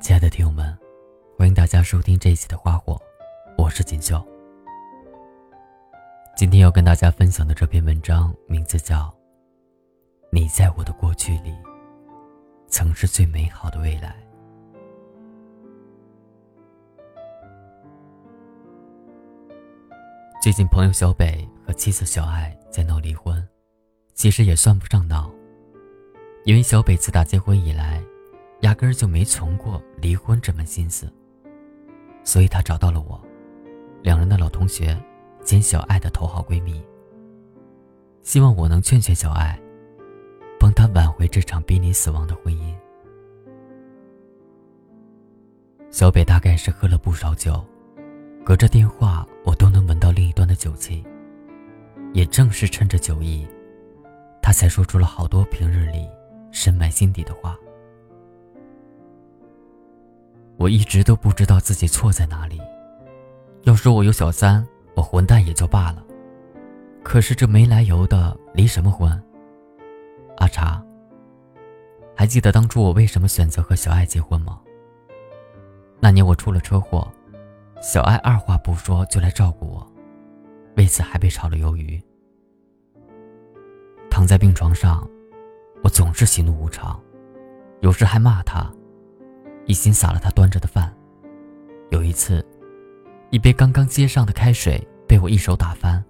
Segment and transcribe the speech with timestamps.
[0.00, 0.76] 亲爱的听友们，
[1.36, 2.94] 欢迎大家收听这一期的《花火》，
[3.58, 4.26] 我是锦绣。
[6.34, 8.96] 今天要跟大家分享的这篇文章名字叫
[10.32, 11.54] 《你在我的过去里，
[12.66, 14.08] 曾是最美好的未来》。
[20.42, 23.46] 最近，朋友小北和妻子小爱在闹离婚，
[24.14, 25.30] 其实也算不上闹，
[26.46, 28.02] 因为小北自打结婚以来。
[28.60, 31.10] 压根儿就没存过离婚这门心思，
[32.24, 33.20] 所以他找到了我，
[34.02, 34.96] 两人的老同学，
[35.42, 36.82] 兼小爱的头号闺蜜。
[38.22, 39.58] 希望我能劝劝小爱，
[40.58, 42.74] 帮她挽回这场濒临死亡的婚姻。
[45.90, 47.64] 小北大概是喝了不少酒，
[48.44, 51.02] 隔着电话我都能闻到另一端的酒气。
[52.12, 53.46] 也正是趁着酒意，
[54.42, 56.06] 他才说出了好多平日里
[56.52, 57.56] 深埋心底的话。
[60.60, 62.60] 我一直都不知道自己错在哪里。
[63.62, 64.62] 要说我有小三，
[64.94, 66.04] 我混蛋也就罢了。
[67.02, 69.10] 可是这没来由的离什么婚？
[70.36, 70.84] 阿茶，
[72.14, 74.60] 还记得当初我为什么选择和小爱结婚吗？
[75.98, 77.10] 那年我出了车祸，
[77.80, 79.92] 小爱二话不说就来照顾我，
[80.76, 81.98] 为此还被炒了鱿鱼。
[84.10, 85.08] 躺在病床上，
[85.82, 87.00] 我总是喜怒无常，
[87.80, 88.70] 有时还骂他。
[89.66, 90.92] 一心撒了他端着的饭。
[91.90, 92.44] 有一次，
[93.30, 96.04] 一杯刚刚接上的开水被我一手打翻，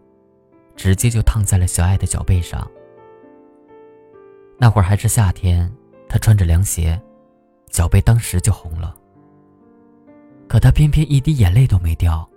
[0.77, 2.71] 直接就烫在了小爱的脚背上。
[4.59, 5.71] 那会儿还是夏天，
[6.09, 7.01] 她穿着凉鞋，
[7.71, 8.95] 脚背当时就红了。
[10.49, 12.29] 可她偏偏一滴眼泪都没掉，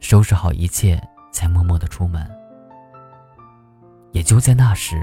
[0.00, 1.00] 收拾好一切
[1.32, 2.28] 才默默的出门。
[4.12, 4.96] 也就在那时，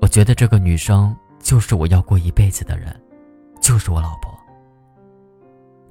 [0.00, 3.01] 我觉得这个女生就是我要过一辈子的人。
[3.62, 4.36] 就是我老婆。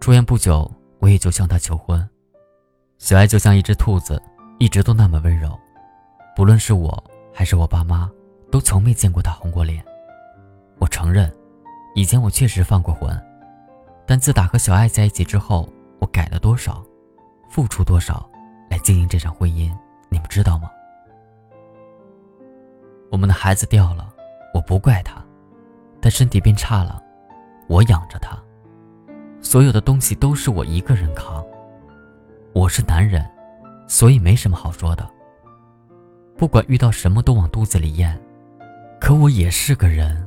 [0.02, 0.70] 出院不久，
[1.00, 2.08] 我也就向她求婚。
[2.98, 4.22] 小爱就像一只兔子，
[4.60, 5.58] 一直都那么温柔，
[6.36, 8.12] 不论是我还是我爸妈，
[8.52, 9.84] 都从没见过她红过脸。
[10.80, 11.34] 我承认，
[11.96, 13.20] 以前我确实犯过浑，
[14.06, 15.68] 但自打和小爱在一起之后，
[16.00, 16.84] 我改了多少，
[17.50, 18.30] 付出多少，
[18.70, 19.72] 来经营这场婚姻，
[20.10, 20.70] 你们知道吗？
[23.10, 24.14] 我们的孩子掉了，
[24.54, 25.24] 我不怪他，
[26.02, 27.02] 但身体变差了。
[27.72, 28.38] 我养着他，
[29.40, 31.42] 所有的东西都是我一个人扛。
[32.52, 33.26] 我是男人，
[33.88, 35.10] 所以没什么好说的。
[36.38, 38.22] 不管遇到什么都往肚子里咽，
[39.00, 40.22] 可我也是个人，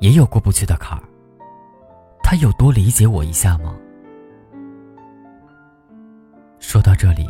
[0.00, 1.04] 也有过不去的坎儿。
[2.22, 3.76] 他有多理解我一下吗？
[6.58, 7.28] 说到这里，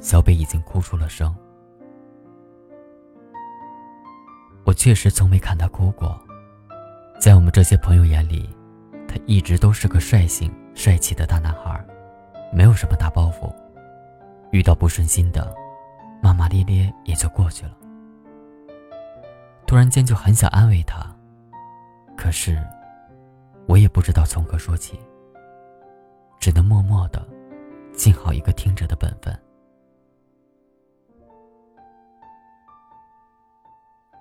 [0.00, 1.36] 小北已经哭出了声。
[4.64, 6.18] 我确实从没看他哭过，
[7.20, 8.48] 在我们这些朋友眼里。
[9.12, 11.84] 他一直都是个率性、帅气的大男孩，
[12.50, 13.54] 没有什么大包袱。
[14.52, 15.54] 遇到不顺心的，
[16.22, 17.76] 骂骂咧咧也就过去了。
[19.66, 21.14] 突然间就很想安慰他，
[22.16, 22.58] 可是
[23.68, 24.98] 我也不知道从何说起，
[26.40, 27.22] 只能默默的
[27.92, 29.38] 尽好一个听者的本分。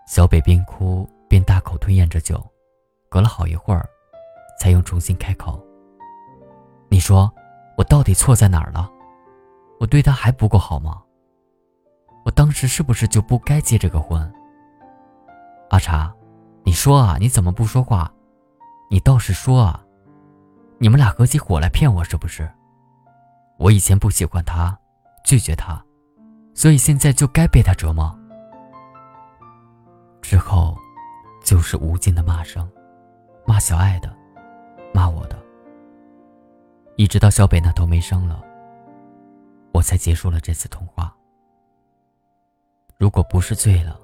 [0.06, 2.46] 小北边哭边大口吞咽着酒，
[3.08, 3.88] 隔了好一会儿。
[4.62, 5.60] 才又重新开口。
[6.88, 7.34] 你说，
[7.80, 8.88] 我到底错在哪儿了？
[9.80, 11.02] 我对他还不够好吗？
[12.24, 14.32] 我当时是不是就不该结这个婚？
[15.72, 16.14] 阿茶，
[16.64, 18.14] 你说啊，你怎么不说话？
[18.88, 19.84] 你倒是说啊！
[20.78, 22.48] 你们俩合起伙来骗我是不是？
[23.58, 24.78] 我以前不喜欢他，
[25.24, 25.84] 拒绝他，
[26.54, 28.16] 所以现在就该被他折磨。
[30.22, 30.78] 之后，
[31.44, 32.70] 就是无尽的骂声，
[33.44, 34.21] 骂小爱的。
[34.94, 35.38] 骂我的，
[36.96, 38.44] 一直到小北那头没声了，
[39.74, 41.16] 我才结束了这次通话。
[42.98, 44.00] 如果不是醉了，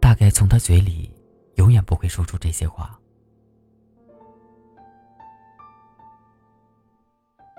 [0.00, 1.12] 大概从他嘴里
[1.56, 2.98] 永远不会说出这些话。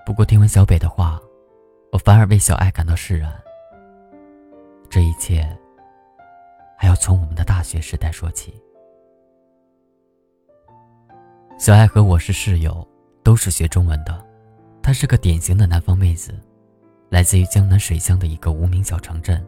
[0.05, 1.19] 不过听完小北的话，
[1.91, 3.33] 我反而为小爱感到释然。
[4.89, 5.45] 这一切，
[6.77, 8.61] 还要从我们的大学时代说起。
[11.61, 12.83] 小爱和我是室友，
[13.21, 14.19] 都是学中文的。
[14.81, 16.33] 她是个典型的南方妹子，
[17.07, 19.47] 来自于江南水乡的一个无名小城镇，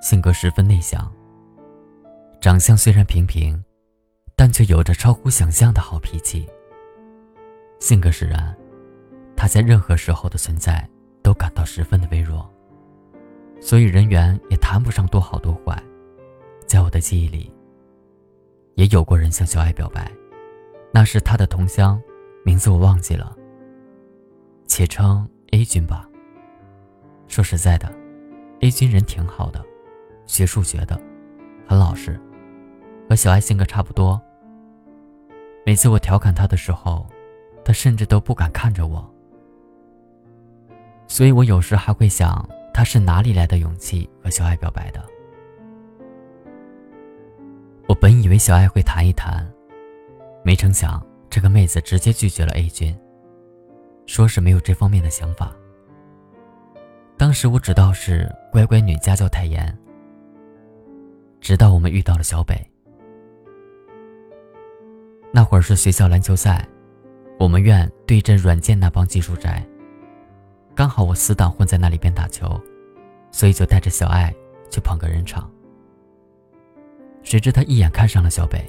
[0.00, 1.12] 性格十分内向。
[2.40, 3.60] 长相虽然平平，
[4.36, 6.48] 但却有着超乎想象的好脾气。
[7.80, 8.56] 性格使然，
[9.34, 10.88] 她在任何时候的存在
[11.24, 12.48] 都感到十分的微弱，
[13.60, 15.76] 所以人缘也谈不上多好多坏。
[16.68, 17.52] 在我的记忆里，
[18.76, 20.08] 也有过人向小爱表白。
[20.96, 22.00] 那是他的同乡，
[22.42, 23.36] 名字我忘记了，
[24.66, 26.08] 且称 A 君吧。
[27.28, 27.94] 说实在的
[28.60, 29.62] ，A 君人挺好的，
[30.24, 30.98] 学数学的，
[31.68, 32.18] 很老实，
[33.10, 34.18] 和小爱性格差不多。
[35.66, 37.06] 每次我调侃他的时候，
[37.62, 39.06] 他甚至都不敢看着我。
[41.06, 42.42] 所以我有时还会想，
[42.72, 45.04] 他是哪里来的勇气和小爱表白的？
[47.86, 49.46] 我本以为小爱会谈一谈。
[50.46, 52.96] 没成想，这个妹子直接拒绝了 A 君，
[54.06, 55.52] 说是没有这方面的想法。
[57.16, 59.76] 当时我知道是乖乖女家教太严。
[61.40, 62.64] 直到我们遇到了小北，
[65.32, 66.64] 那会儿是学校篮球赛，
[67.40, 69.66] 我们院对阵软件那帮技术宅，
[70.76, 72.48] 刚好我死党混在那里边打球，
[73.32, 74.32] 所以就带着小爱
[74.70, 75.50] 去捧个人场。
[77.24, 78.64] 谁知他一眼看上了小北。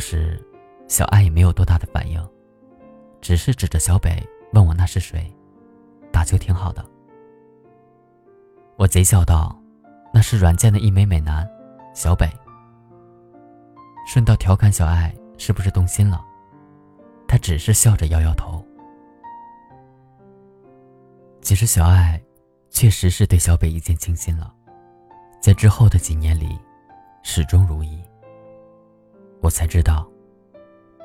[0.00, 0.42] 时，
[0.88, 2.20] 小爱也没有多大的反应，
[3.20, 5.32] 只是指着小北问我那是谁，
[6.10, 6.84] 打球挺好的。
[8.76, 9.56] 我贼笑道
[10.12, 11.48] ：“那是软件的一枚美男，
[11.94, 12.26] 小北。”
[14.08, 16.24] 顺道调侃小爱是不是动心了，
[17.28, 18.64] 他只是笑着摇摇头。
[21.42, 22.20] 其实小爱
[22.70, 24.52] 确实是对小北一见倾心了，
[25.40, 26.58] 在之后的几年里，
[27.22, 28.02] 始终如一。
[29.40, 30.06] 我才知道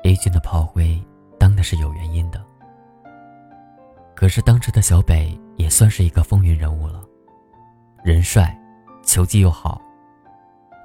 [0.04, 1.02] ，A 君的炮灰
[1.38, 2.44] 当的是有原因的。
[4.14, 7.02] 可是当时的小北也算是一个风云人物了，
[8.04, 8.56] 人帅，
[9.02, 9.80] 球技又好，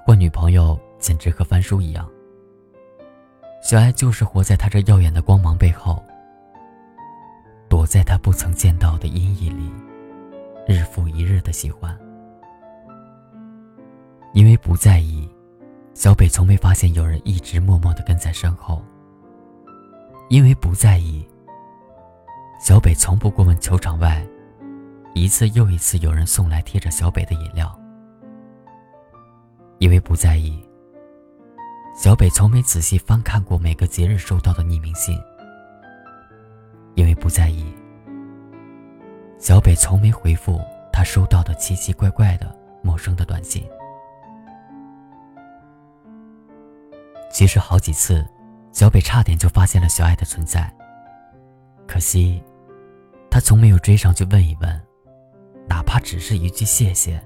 [0.05, 2.09] 换女朋友简直和翻书一样。
[3.61, 6.03] 小爱就是活在他这耀眼的光芒背后，
[7.69, 9.71] 躲在他不曾见到的阴影里，
[10.67, 11.97] 日复一日的喜欢，
[14.33, 15.20] 因为不在意。
[15.93, 18.81] 小北从没发现有人一直默默的跟在身后。
[20.29, 21.27] 因为不在意，
[22.59, 24.25] 小北从不过问球场外，
[25.13, 27.77] 一次又一次有人送来贴着小北的饮料。
[29.79, 30.63] 因为不在意，
[31.97, 35.19] 小北从没仔细翻看过每个节日收到的匿名信。
[36.95, 37.65] 因为不在意，
[39.37, 40.61] 小北从没回复
[40.93, 43.63] 他收到的奇奇怪怪的陌生的短信。
[47.31, 48.27] 其实好几次，
[48.71, 50.71] 小北差点就发现了小爱的存在。
[51.87, 52.43] 可惜，
[53.29, 54.81] 他从没有追上去问一问，
[55.67, 57.21] 哪怕只是一句谢谢，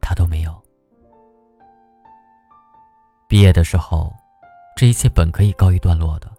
[0.00, 0.60] 他都没有。
[3.28, 4.12] 毕业的时候，
[4.76, 6.30] 这一切本可以告一段落的，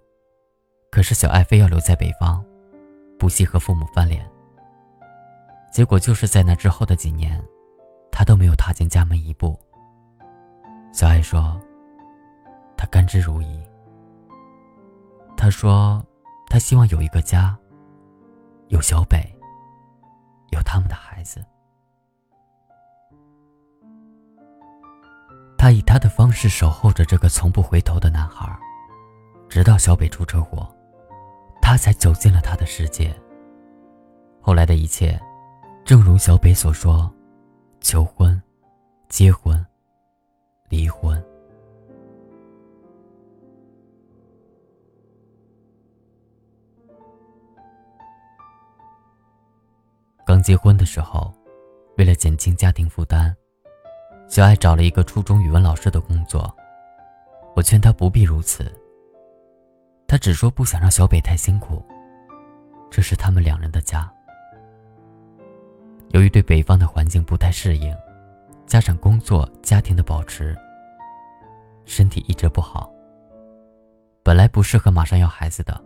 [0.92, 2.44] 可是小爱非要留在北方，
[3.18, 4.30] 不惜和父母翻脸。
[5.71, 7.42] 结果就是在那之后的几年，
[8.12, 9.57] 他都没有踏进家门一步。
[10.92, 11.59] 小爱说。
[12.81, 13.61] 他甘之如饴。
[15.37, 16.03] 他说
[16.49, 17.55] ：“他希望有一个家，
[18.69, 19.19] 有小北，
[20.49, 21.45] 有他们的孩子。
[25.59, 28.51] 他以他的方式守候着这个从不回头的男孩，
[29.47, 30.67] 直到小北出车祸，
[31.61, 33.15] 他才走进了他的世界。
[34.41, 35.21] 后来的一切，
[35.85, 37.13] 正如小北所说：
[37.79, 38.41] 求婚，
[39.07, 39.63] 结婚，
[40.67, 41.23] 离婚。”
[50.31, 51.29] 刚结婚的时候，
[51.97, 53.35] 为了减轻家庭负担，
[54.29, 56.55] 小爱找了一个初中语文老师的工作。
[57.53, 58.71] 我劝她不必如此，
[60.07, 61.85] 她只说不想让小北太辛苦。
[62.89, 64.09] 这是他们两人的家。
[66.11, 67.93] 由于对北方的环境不太适应，
[68.65, 70.57] 加上工作、家庭的保持，
[71.83, 72.89] 身体一直不好。
[74.23, 75.77] 本来不适合马上要孩子的，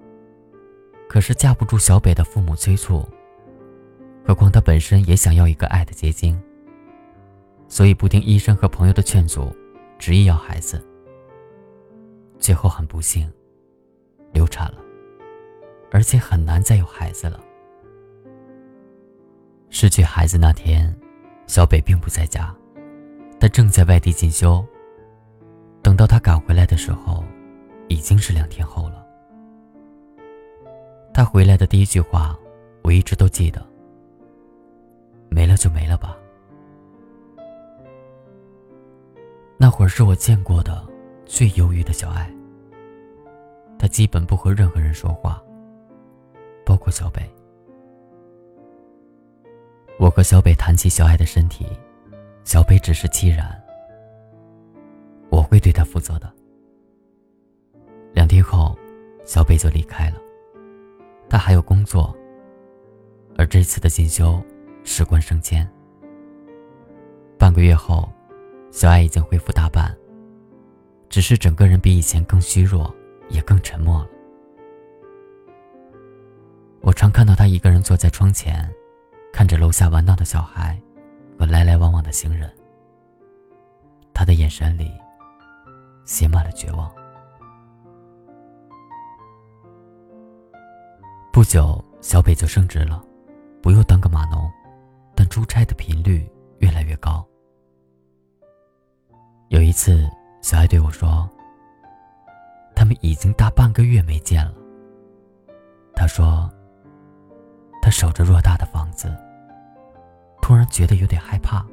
[1.10, 3.10] 可是架不住小北的父母催促。
[4.26, 6.42] 何况他本身也想要一个爱的结晶，
[7.68, 9.56] 所以不听医生和朋友的劝阻，
[10.00, 10.84] 执意要孩子。
[12.40, 13.32] 最后很不幸，
[14.34, 14.80] 流产了，
[15.92, 17.40] 而且很难再有孩子了。
[19.70, 20.92] 失去孩子那天，
[21.46, 22.54] 小北并不在家，
[23.40, 24.66] 他正在外地进修。
[25.84, 27.24] 等到他赶回来的时候，
[27.90, 29.06] 已经是两天后了。
[31.14, 32.36] 他回来的第一句话，
[32.82, 33.64] 我一直都记得。
[35.36, 36.18] 没了就没了吧。
[39.58, 40.82] 那会儿是我见过的
[41.26, 42.34] 最忧郁的小爱。
[43.78, 45.44] 他基本不和任何人说话，
[46.66, 47.22] 包括小北。
[50.00, 51.68] 我和小北谈起小爱的身体，
[52.46, 53.62] 小北只是凄然。
[55.30, 56.32] 我会对他负责的。
[58.14, 58.42] 两天。
[58.42, 58.74] 后，
[59.26, 60.18] 小北就离开了。
[61.28, 62.16] 他还有工作，
[63.38, 64.42] 而这次的进修
[64.86, 65.70] 事关升迁。
[67.38, 68.08] 半个月后，
[68.72, 69.94] 小爱已经恢复大半，
[71.10, 72.96] 只是整个人比以前更虚弱，
[73.28, 74.10] 也更沉默了。
[76.82, 78.72] 我常看到他一个人坐在窗前，
[79.34, 80.80] 看着楼下玩闹的小孩
[81.38, 82.50] 和来来往往的行人，
[84.14, 84.92] 他的眼神里
[86.06, 86.90] 写满了绝望。
[91.34, 93.04] 不久，小北就升职了，
[93.62, 94.50] 不用当个码农，
[95.30, 96.30] 出差的频率
[96.60, 97.26] 越来越高。
[99.50, 100.10] 有一次，
[100.42, 101.30] 小爱对我说
[102.76, 104.54] ：“他们已经大半个月没见了。”
[105.96, 106.50] 他说
[107.82, 109.16] ：“他守着偌大的房子，
[110.42, 111.66] 突然觉得有点害怕。”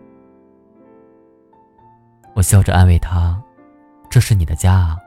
[2.35, 3.43] 我笑着安慰他
[4.11, 4.99] ：“这是你的家啊。”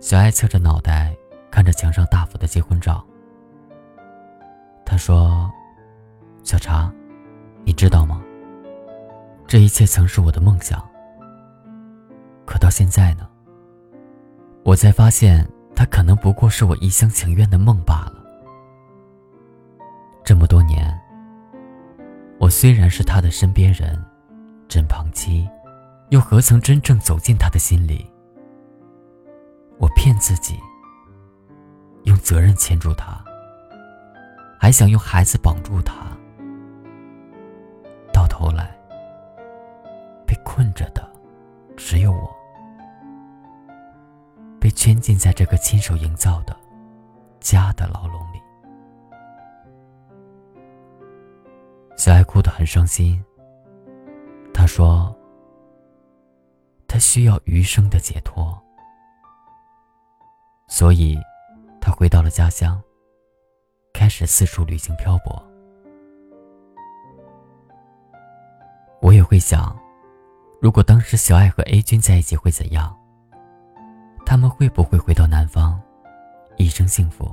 [0.00, 1.14] 小爱侧着脑袋。
[1.50, 3.06] 看着墙上大幅的结婚照，
[4.84, 5.48] 他说
[6.44, 6.92] ：“小茶，
[7.64, 8.22] 你知道吗？
[9.46, 10.78] 这一切曾是我的梦想。
[12.44, 13.26] 可到现在呢，
[14.62, 18.22] 我才发现，它可能不过是我一厢情愿的梦罢了。
[20.22, 21.00] 这么多年，
[22.38, 23.98] 我虽然是他的身边人、
[24.68, 25.48] 枕旁妻，
[26.10, 28.06] 又何曾真正走进他的心里？
[29.78, 30.60] 我骗自己。”
[32.04, 33.18] 用责任牵住他，
[34.60, 35.94] 还想用孩子绑住他，
[40.74, 41.08] 着的
[41.76, 42.30] 只有我，
[44.60, 46.54] 被圈禁在这个亲手营造的
[47.40, 48.42] 家的牢笼里。
[51.96, 53.24] 小爱哭得很伤心。
[54.52, 55.16] 她说
[56.86, 58.60] ：“她需要余生的解脱，
[60.68, 61.18] 所以。”
[61.86, 62.82] 他回到了家乡，
[63.92, 65.44] 开始四处旅行漂泊。
[69.02, 69.78] 我也会想，
[70.60, 72.96] 如果当时小爱和 A 君在一起会怎样？
[74.24, 75.80] 他们会不会回到南方，
[76.56, 77.30] 一生幸福？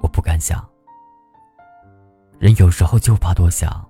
[0.00, 0.64] 我不敢想。
[2.38, 3.84] 人有时候就怕多想，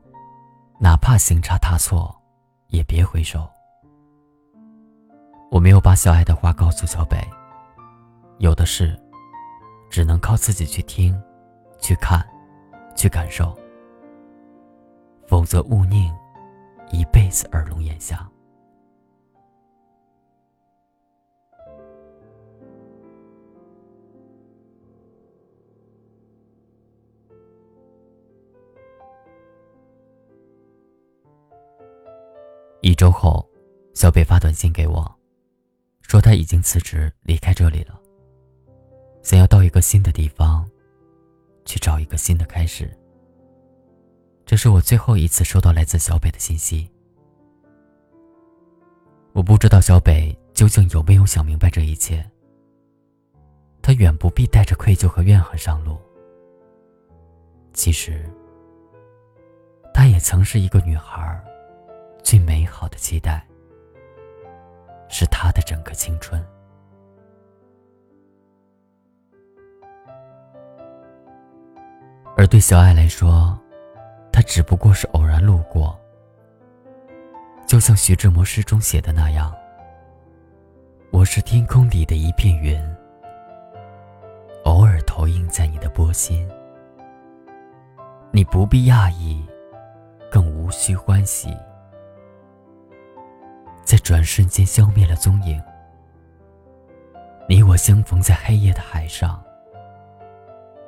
[0.78, 2.14] 哪怕行差踏错，
[2.68, 3.48] 也别回首。
[5.50, 7.18] 我没有把小爱的话告诉小北，
[8.38, 8.98] 有的事。
[9.90, 11.16] 只能靠自己去听、
[11.78, 12.26] 去看、
[12.96, 13.56] 去感受，
[15.28, 16.12] 否则勿宁，
[16.94, 18.30] 一辈子耳聋眼瞎。
[32.80, 33.44] 一周后，
[33.94, 35.04] 小北发短信给我，
[36.02, 38.00] 说他已经辞职离开这里了。
[39.22, 40.68] 想要到一个新的地方，
[41.64, 42.88] 去找一个新的开始。
[44.46, 46.90] 这是我最后一次收到来自小北的信息。
[49.32, 52.24] 我不知道小北究竟有没有想明白这一切。
[53.82, 55.98] 他远不必带着愧疚和怨恨上路。
[57.72, 58.24] 其实，
[59.92, 61.42] 他也曾是一个女孩
[62.22, 63.44] 最美好的期待，
[65.08, 66.42] 是他的整个青春。
[72.36, 73.58] 而对小爱来说，
[74.44, 75.98] 只不过是偶然路过。
[77.66, 79.52] 就像徐志摩诗中写的那样
[81.10, 82.78] ：“我是天空里的一片云，
[84.64, 86.48] 偶尔投影在你的波心。
[88.30, 89.44] 你不必讶异，
[90.30, 91.56] 更无需欢喜，
[93.82, 95.60] 在转瞬间消灭了踪影。
[97.48, 99.42] 你我相逢在黑夜的海上，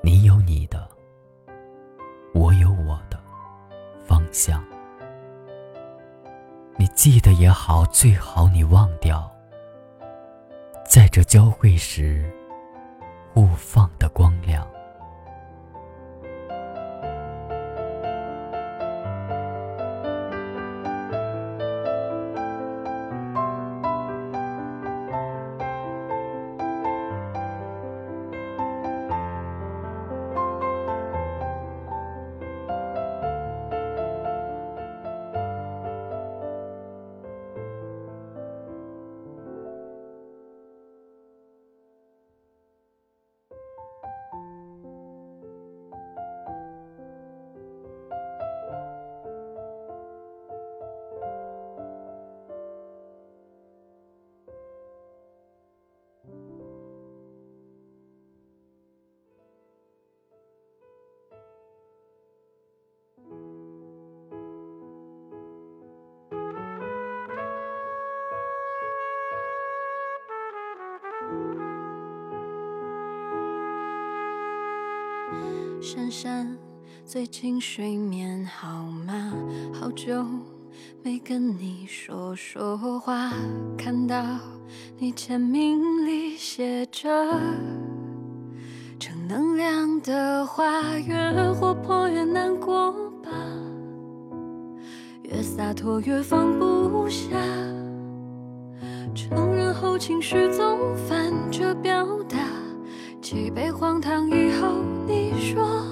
[0.02, 0.86] 你有你的。”
[6.97, 9.31] 记得也好，最好你忘掉，
[10.88, 12.25] 在这交汇时
[13.35, 14.33] 互放的光
[76.18, 76.56] 山。
[77.04, 79.35] 最近睡眠好吗？
[79.70, 80.25] 好久
[81.02, 83.35] 没跟你说说话，
[83.76, 84.25] 看到
[84.96, 87.11] 你签名里写着
[88.99, 90.64] 正能量的话，
[90.99, 92.92] 越活泼越难过
[93.23, 93.30] 吧，
[95.25, 97.28] 越洒脱越放不下，
[99.14, 102.38] 承认后情绪总反着表达。
[103.20, 105.85] 几杯荒唐以后，你说，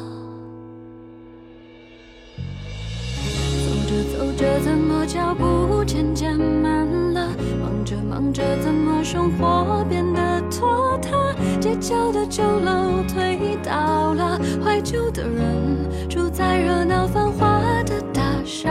[4.37, 7.29] 着怎么脚步渐渐慢了？
[7.61, 11.35] 忙着忙着怎么生活变得拖沓？
[11.61, 18.71] 街角的旧楼推倒了，怀旧的人住在热闹繁华的大厦，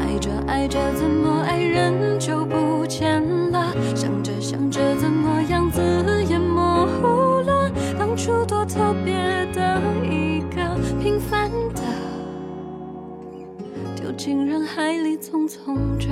[0.00, 1.29] 爱着爱着怎么
[15.20, 16.08] 匆匆着。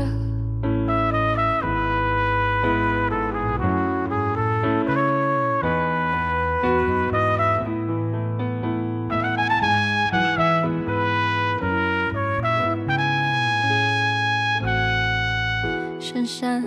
[16.00, 16.62] 珊珊，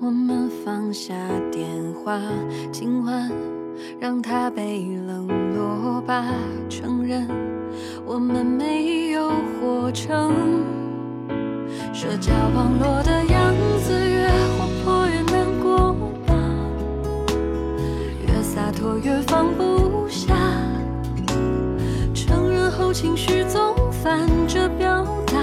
[0.00, 1.14] 我们放下
[1.50, 1.68] 电
[2.04, 2.20] 话，
[2.70, 3.30] 今晚。
[4.00, 5.26] 让他被冷
[5.56, 6.24] 落吧，
[6.68, 7.26] 承认
[8.06, 10.32] 我们没有活成
[11.94, 13.54] 社交网络的样
[13.86, 15.94] 子，越活泼越难过
[16.26, 16.34] 吧，
[18.26, 20.34] 越洒脱越放不下，
[22.12, 25.38] 承认后情绪总反着表达，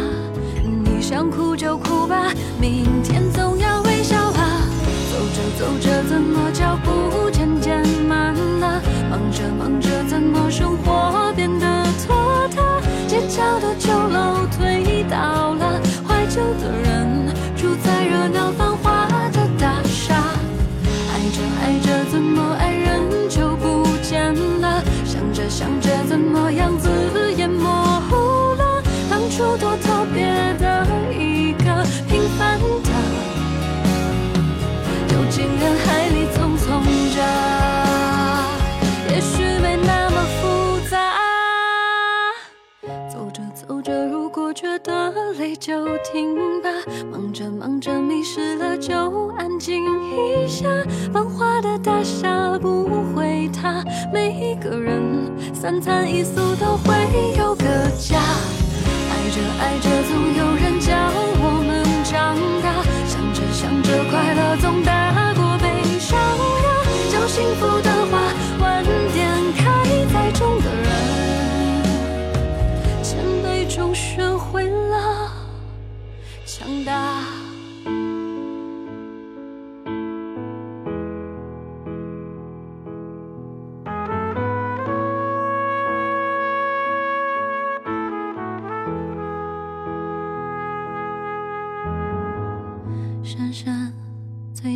[0.62, 4.68] 你想哭就哭吧，明天总要微笑啊，
[5.10, 8.82] 走着走着怎么脚步渐渐慢了。
[9.10, 10.92] 忙着忙着，怎么生活
[46.12, 46.69] 就听吧，
[47.10, 48.93] 忙着忙着迷失了，就
[49.38, 50.67] 安静一下。
[51.13, 53.82] 繁华的大厦不会塌，
[54.13, 56.93] 每一个人三餐一宿都会
[57.38, 57.65] 有个
[57.97, 58.19] 家。
[59.10, 60.93] 爱着爱着，总有人教
[61.39, 62.84] 我们长大。
[63.08, 66.84] 想着想着，快乐总大过悲伤呀。
[67.10, 67.81] 叫幸福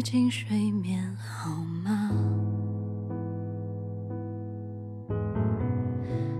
[0.05, 1.49] 近睡眠好
[1.83, 2.11] 吗？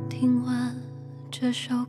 [0.07, 0.75] 听完
[1.31, 1.84] 这首，